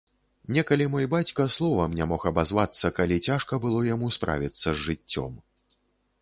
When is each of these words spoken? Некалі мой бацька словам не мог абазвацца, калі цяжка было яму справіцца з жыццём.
Некалі 0.55 0.85
мой 0.93 1.05
бацька 1.13 1.45
словам 1.55 1.93
не 1.99 2.07
мог 2.11 2.25
абазвацца, 2.31 2.91
калі 3.01 3.19
цяжка 3.29 3.61
было 3.67 3.83
яму 3.93 4.11
справіцца 4.17 4.67
з 4.69 4.75
жыццём. 4.87 5.39